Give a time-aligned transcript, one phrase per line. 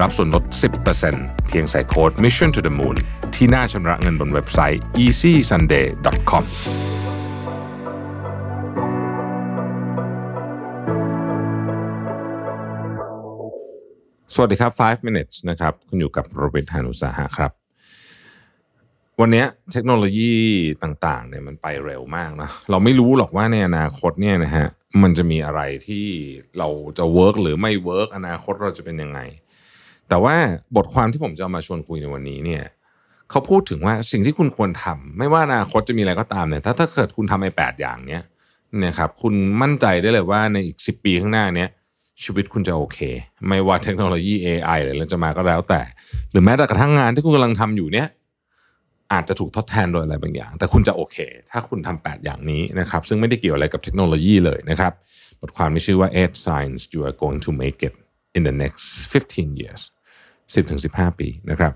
[0.00, 0.44] รับส่วนลด
[0.96, 2.96] 10%เพียงใส่โค้ด Mission to the Moon
[3.34, 6.44] ที่หน้าชำระเงินบนเว็บไซต์ easysunday.com
[14.34, 17.52] สวัสดีครับ 5 minutes นะครับ คุณอยู่กับโรเบิร์ตฮานุสาหะครับ
[19.20, 20.34] วันนี้เทคโนโลยี
[20.82, 24.66] ต่างๆเนี่ยมันไปเร็วมากนะ เราไม่รู้หรอกว่าในอนาคตเนี่ยนะฮะ
[25.02, 26.06] มันจะมีอะไรที่
[26.58, 29.20] เราจะ work หรือไม่ work อนาคตเราจะเป็นยังไง
[30.10, 30.36] แต่ว่า
[30.76, 32.62] บทความที่ผมจะเอามาชวนคุยในวันนี้เนี่ย
[33.30, 38.22] เขาพูดถึงว่าสิ่งที่คุณควรทำไม่ว่าอนาคตจะมีอะไรก็ตามเนี่ยถ้าถ้าเกิดคุณทำไอ้แปดอย่างเนี้ย
[38.78, 41.68] เนี่ยครับคุณมั่นใจได้เลยว่าในอีก 10 ปีข้างหน้าเนี้ย
[42.22, 42.98] ชีวิตคุณจะโอเค
[43.48, 45.82] ไม่ว่าเทคโนโลยี AI หรืออะไรจะมาก็แล้วแต่
[46.30, 48.08] หรือแม้แต่กระทั่งงานที่คุณกำลังทำอยู่เนี้ย
[49.12, 51.16] อาจจะถูกทดแทนโดยอะไรบางอย่าง แต่คุณจะโอเค
[51.50, 54.92] ถ้าคุณทำ8อย่างนี้นะครับซึ่งไม่ได้เกี่ยวอะไรกับเทคโนโลยีเลยนะครับ
[55.40, 57.94] บทความมีชื่อว่า eight signs you are going to make it
[58.36, 59.82] in the next 15 years
[60.52, 61.72] 10ถึง15 ปีนะครับ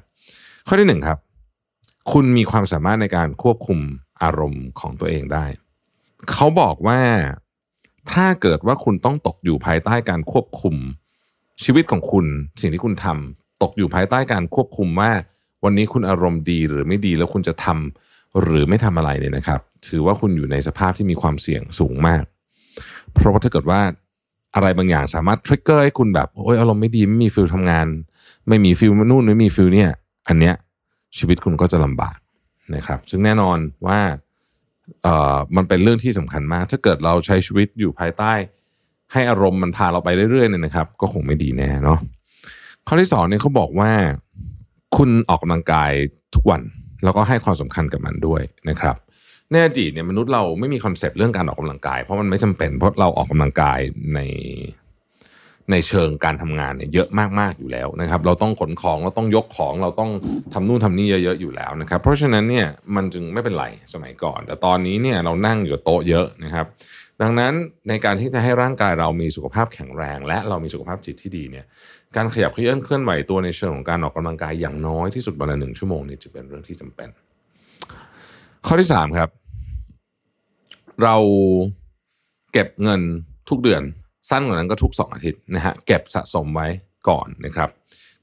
[0.66, 1.18] ข้อที่หนึ่งครับ
[2.12, 3.78] คุณมีความสามารถในการควบคุม
[4.22, 5.46] อารมณ์ของตัวเองได้
[6.30, 7.00] เขาบอกว่า
[8.12, 10.74] ถ้าเกิดว่าคุณต้องตกอยู่ภายใต้การควบคุม
[11.64, 12.26] ชีวิตของคุณ
[12.60, 15.10] สิ่งที่คุณทำตกอยู่ภายใต้การควบคุมว่า
[15.64, 22.24] วันนี้คุณอารมณ์ดีหรือไม่ดีแล้วคุณจะทำหรือไม่ทำอะไรเนี่ยนะครับ ถือว่าคุณอยู่ในสภาพที่มีความเสี่ยงสูงมาก
[23.12, 23.80] เพราะว่าถ้าเกิดว่า
[24.54, 27.86] อะไรบางอย่างสามารถ trigger ให้คุณแบบโอ้ยอารมณ์ไม่ดีไม่มี feel ทำงาน
[28.48, 29.90] ไม่มี feel นู่นไม่มี feel เนี่ย
[30.28, 30.54] อันเนี้ย
[31.18, 32.18] ชีวิตคุณก็จะลำบาก
[32.74, 33.98] นะครับ ซึ่งแน่นอนว่า
[35.02, 38.32] เอ่อมันเป็นเรื่องที่สำคัญมาก ถ้าเกิดเราใช้ชีวิตอยู่ภายใต้
[39.12, 41.98] ให้อารมณ์มันพาเราไปเรื่อยๆเนี่ยนะครับ ก็คงไม่ดีแน่เนาะ
[42.86, 43.90] ข้อที่สองเนี่ยเขาบอกว่า
[44.96, 45.90] คุณออกกำลังกาย
[46.34, 46.62] ทุกวัน
[47.04, 48.96] แล้วก็ให้ความสำคัญกับมันด้วยนะครับ
[49.52, 53.78] ในอดีตเนี่ยมนุษย์เราไม่มี concept เรื่องการออกกำลังกาย เพราะมันไม่จำเป็นเพราะเราออกกำลังกาย
[54.14, 54.20] ใน
[55.70, 60.10] ในเชิงการทำงานเนี่ยเยอะมากๆอยู่แล้วนะครับ เราต้องขนของเราต้องยกของเราต้อง
[60.54, 62.66] ทำนู่นทำนี่เยอะๆอยู่แล้วนะครับ เพราะฉะนั้นเนี่ย
[62.96, 66.66] มันจึงไม่เป็นไรสมัยก่อน แต่ตอนนี้เนี่ยเรานั่งอยู่โต๊ะเยอะนะครับ
[67.22, 67.52] ดังนั้น
[67.88, 71.64] ในการที่จะให้ร่างกายเรามีสุขภาพแข็งแรง และเรามีสุขภาพจิตที่ดีเนี่ย
[72.16, 77.08] การขยับเขยื้อนเคลื่อนไหวตัวในเชิงของการออกกำลังกายอย่างน้อยที่สุดวันละหนึ่งชั่วโมงนี่จะเป็นเรื่องที่จำเป็น
[78.66, 79.28] ข้อที่สามครับ
[81.02, 81.16] เรา
[82.52, 83.00] เก็บเงิน
[83.48, 83.82] ทุกเดือน
[84.30, 86.66] สั้นกว่านั้นก็ทุก 2 อาทิตย์นะฮะเก็บสะสมไว้
[87.08, 87.68] ก่อนนะครับ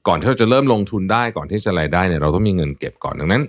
[0.08, 3.42] ก่อนที่เราจะเริ่มลงทุนได้ก่อนที่จะรายได้เนี่ยเราต้องมีเงินเก็บก่อนดังนั้น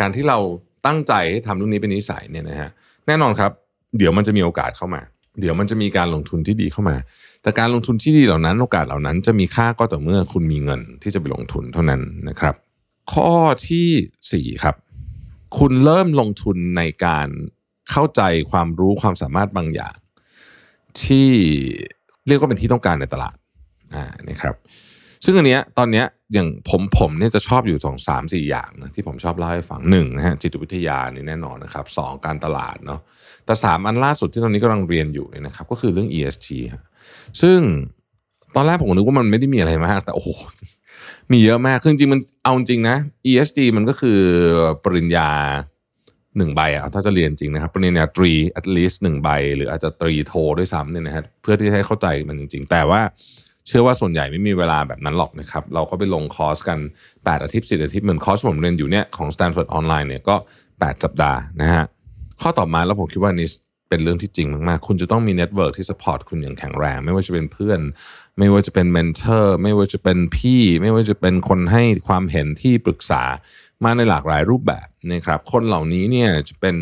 [0.00, 0.38] การที่เรา
[0.86, 2.70] ตั้งใจให้ทำเรื่องนี้เป็นนิสัยเนี่ยนะฮะ
[3.06, 3.50] แน่นอนครับ
[3.98, 5.00] เดี๋ยวมันจะมีโอกาสเข้ามา
[5.40, 6.96] เดี๋ยวมันจะมีการลงทุนที่ดีเข้ามา
[7.42, 12.54] แต่การลงทุนที่ดีเหล่านั้น โอกาสเหล่านั้นจะมีค่าก็ต่อเมื่อคุณมีเงินที่จะไปลงทุนเท่านั้นนะครับ
[13.12, 13.32] ข้อ
[13.68, 13.88] ที่
[14.32, 14.74] สี่ครับ
[15.58, 17.28] คุณเริ่มลงทุนในการ
[17.90, 19.96] เข้าใจความรู้ความสามารถบางอย่าง
[21.02, 21.28] ที่
[22.26, 23.36] เรียกว่าเป็นที่ต้องการในตลาด
[23.94, 24.54] อ่านะครับ
[25.24, 33.00] ซึ่งอันเนี้ยตอนเนี้ยอย่างผมผมเนี่ยจะชอบอยู่สองสามสี่อย่างนะที่ผมชอบเล่าให้ฟังหนึ่งนะฮะจิตวิทยานี่แน่นอนนะครับสองการตลาดเนาะ
[33.46, 36.84] แต่สามอันล่าสุดที่ตอนนี้กำลังเรียนอยู่เนี่ยนะครับ ก็คือเรื่อง ESG ฮะ
[37.42, 37.58] ซึ่ง
[38.56, 40.28] ตอนแรกผมนึกว่ามันไม่ได้มีอะไรมาก แต่โอ้โห
[41.32, 42.96] มีเยอะมากคือจริงมันเอาจริงนะ
[43.30, 44.20] ESG มันก็คือ
[44.84, 45.28] ปริญญา
[46.36, 53.00] หนึ่งใบอะถ้าจะเรียนจริงนะครับปริญญาตรี at least หนึ่งใบ หรืออาจจะตรีโทด้วยซ้ำเนี่ยนะฮะเพื่อที่จะให้เข้าใจมันจริง ๆ แต่ว่า
[53.68, 56.78] เชื่อว่าส่วนใหญ่ไม่มีเวลาแบบนั้นหรอกนะครับ เราก็ไปลงคอร์สกัน
[57.10, 60.36] 8 อาทิตย์ 10 อาทิตย์ เหมือนคอร์สผมเรียนอยู่เนี่ยของ Stanford ออนไลน์เนี่ยก็
[60.70, 61.84] 8 สัปดาห์นะฮะ
[62.42, 63.48] ข้อต่อมาแล้วผมคิดว่านี่
[63.90, 67.80] เป็นเรื่องที่จริงมากๆ คุณจะต้องมี network ที่ support คุณอย่างแข็งแรง ไม่ว่าจะเป็นเพื่อน
[68.38, 73.22] ไม่ว่าจะเป็น mentor ไม่ว่าจะเป็นพี่ ไม่ว่าจะเป็นคนให้ความเห็นที่ปรึกษา
[73.84, 76.76] มาในหลากหลายรูปแบบนะครับ คนเหล่านี้เนี่ยจะเป็น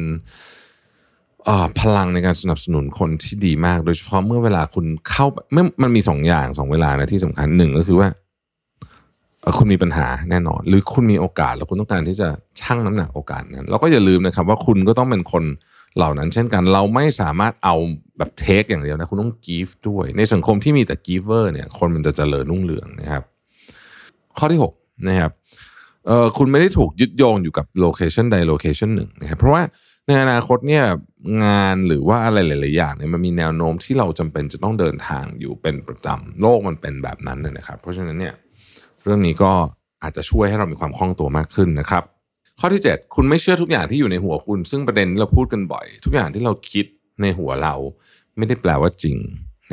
[1.81, 8.09] พลังในการสนับสนุนคนที่ดีมาก โดยเฉพาะเมื่อเวลาคุณเข้าเมื่อมันมีสองอย่างสองเวลานะที่สำคัญหนึ่งก็คือว่า
[9.59, 12.29] คุณมีปัญหาแน่นอน หรือคุณมีโอกาสแล้วคุณต้องการที่จะ
[12.61, 15.45] ชั่งน้ำหนักโอกาสนั้นแล้วก็อย่าลืมนะครับ ว่าคุณก็ต้องเป็นคน
[15.97, 17.77] เหล่านั้นเช่นกันเราไม่สามารถเอา
[18.19, 23.23] แบบ take อย่างเดียวนะคุณต้อง give ด้วย ในสังคมที่มีแต่ giver เนี่ยคนมันจะเจริญรุ่งเรืองนะครับ
[24.39, 25.33] ข้อที่6นะครับ
[26.07, 29.63] เออคุณไม่ได้ถูกยึดโยงอยู่กับ location ใด location หนึ่งนะครับเพราะว่า
[30.07, 30.85] ในอนาคตเนี่ย
[31.45, 38.35] งานหรือว่าอะไรหลาย ๆ อย่างเนี่ยมันมีแนวโน้มที่เราจำเป็นจะต้องเดินทางอยู่เป็นประจำโลกมันเป็นแบบนั้นนะครับ เพราะฉะนั้นเนี่ย
[39.03, 39.53] เรื่องนี้ก็
[40.03, 42.05] อาจจะช่วยให้เรามีความคล่องตัวมากขึ้นนะครับ
[42.61, 46.87] ข้อที่ 7 คุณไม่เชื่อทุกอย่างที่อยู่ในหัวคุณ ซึ่งประเด็นเราพูดกันบ่อย ทุกอย่างที่เราคิด
[47.23, 47.75] ในหัวเรา
[48.37, 49.19] ไม่ได้แปลว่าจริง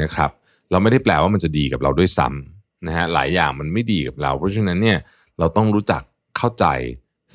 [0.02, 0.32] นะครับ
[0.72, 4.98] เราไม่ได้แปลว่ามันจะดีกับเราด้วยซ้ำนะฮะหลายอย่างมันไม่ดีกับเรา เพราะฉะนั้นเนี่ย
[5.40, 6.02] เราต้องรู้จัก
[6.38, 6.66] เข้าใจ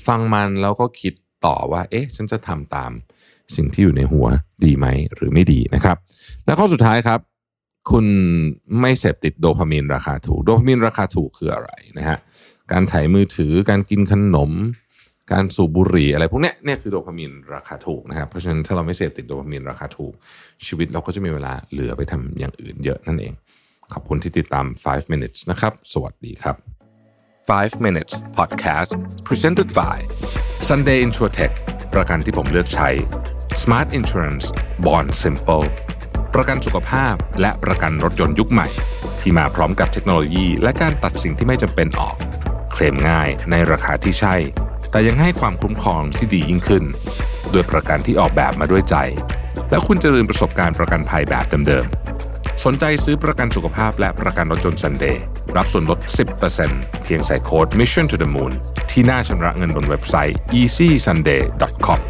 [0.07, 1.15] ฟังมันแล้วก็คิด
[1.47, 2.91] ต่อว่า เอ๊ะ ฉันจะทำตาม
[3.57, 4.27] สิ่งที่อยู่ในหัว
[4.65, 5.97] ดีไหมหรือไม่ดีนะครับ
[6.47, 7.21] และข้อสุดท้ายครับ
[7.91, 8.07] คุณ
[8.81, 12.19] ไม่เสพติดโดพามีนราคาถูก โดพามีนราคาถูกคืออะไรนะฮะ
[12.73, 14.51] การถ่ายมือถือการกินขนม
[15.33, 20.13] การสูบบุหรี่อะไรพวกเนี้ยเนี่ยคือโดพามีนราคาถูกนะครับเพราะฉะนั้นถ้าเราไม่เสพติดโดพามีนราคาถูก
[20.67, 23.33] ชีวิตเราก็จะมีเวลาเหลือไปทำอย่างอื่นเยอะนั่นเอง
[23.93, 26.57] ขอบคุณที่ติดตาม 5 minutes นะครับ สวัสดีครับ
[27.41, 28.91] 5 minutes podcast
[29.29, 29.97] presented by
[30.69, 31.53] Sunday Insurtech
[31.95, 32.89] ประกันที่ผมเลือกใช้
[33.63, 34.47] Smart Insurance
[34.87, 35.67] Bond Simple
[36.35, 38.69] ประกันสุขภาพและประกันรถยนต์ยุคใหม่
[39.21, 42.17] ที่มาพร้อมกับเทคโนโลยี และการตัดสิ่งที่ไม่จำเป็นออก
[42.73, 44.37] เคลมง่ายในราคาที่ใช่
[44.91, 46.85] แต่ยังให้ความคุ้มครองที่ดียิ่งขึ้น
[47.53, 48.97] ด้วยประกันที่ออกแบบมาด้วยใจ
[49.71, 55.23] แล้วคุณจะลืมประสบการณ์ประกันภัยแบบเดิมๆ สนใจซื้อประกันสุขภาพและประกันรถยนต์ซันเดย์
[55.57, 55.99] รับส่วนลด
[56.53, 58.53] 10%เพียงใส่โค้ด Mission to the Moon
[58.91, 62.01] ที่หน้าชำระเงินบนเว็บไซต์ easysunday.com